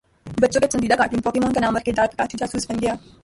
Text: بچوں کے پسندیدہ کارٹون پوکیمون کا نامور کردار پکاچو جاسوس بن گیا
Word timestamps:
بچوں 0.41 0.61
کے 0.61 0.67
پسندیدہ 0.67 0.95
کارٹون 0.97 1.21
پوکیمون 1.21 1.53
کا 1.53 1.59
نامور 1.59 1.81
کردار 1.85 2.07
پکاچو 2.07 2.37
جاسوس 2.37 2.69
بن 2.69 2.79
گیا 2.81 2.93